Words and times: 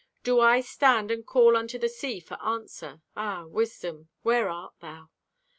Do 0.23 0.39
I 0.39 0.61
stand 0.61 1.11
and 1.11 1.23
call 1.23 1.55
unto 1.55 1.77
the 1.77 1.87
sea 1.87 2.19
for 2.19 2.41
answer? 2.41 3.03
Ah, 3.15 3.45
wisdom, 3.45 4.09
where 4.23 4.49
art 4.49 4.73
thou? 4.79 5.11